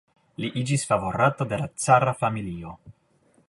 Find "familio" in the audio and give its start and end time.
2.25-2.77